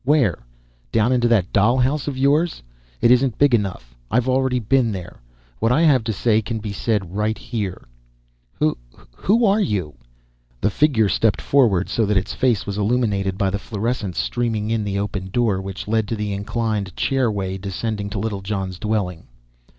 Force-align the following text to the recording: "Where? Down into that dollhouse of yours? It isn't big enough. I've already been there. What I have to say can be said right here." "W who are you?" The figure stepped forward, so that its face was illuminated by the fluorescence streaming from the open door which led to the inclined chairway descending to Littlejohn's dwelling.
"Where? 0.03 0.39
Down 0.91 1.11
into 1.11 1.27
that 1.27 1.53
dollhouse 1.53 2.07
of 2.07 2.17
yours? 2.17 2.63
It 3.01 3.11
isn't 3.11 3.37
big 3.37 3.53
enough. 3.53 3.95
I've 4.09 4.27
already 4.27 4.57
been 4.57 4.91
there. 4.93 5.21
What 5.59 5.71
I 5.71 5.83
have 5.83 6.03
to 6.05 6.11
say 6.11 6.41
can 6.41 6.57
be 6.57 6.73
said 6.73 7.13
right 7.15 7.37
here." 7.37 7.87
"W 8.59 8.75
who 9.15 9.45
are 9.45 9.61
you?" 9.61 9.93
The 10.59 10.71
figure 10.71 11.07
stepped 11.07 11.39
forward, 11.39 11.87
so 11.87 12.07
that 12.07 12.17
its 12.17 12.33
face 12.33 12.65
was 12.65 12.79
illuminated 12.79 13.37
by 13.37 13.51
the 13.51 13.59
fluorescence 13.59 14.17
streaming 14.17 14.71
from 14.71 14.85
the 14.85 14.97
open 14.97 15.29
door 15.31 15.61
which 15.61 15.87
led 15.87 16.07
to 16.07 16.15
the 16.15 16.33
inclined 16.33 16.95
chairway 16.95 17.59
descending 17.59 18.09
to 18.09 18.17
Littlejohn's 18.17 18.79
dwelling. 18.79 19.27